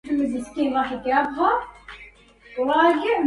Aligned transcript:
النفس 0.11 0.57
من 0.57 0.73
فقدها 0.83 1.23
حرى 1.33 1.63
مولهة 2.59 3.17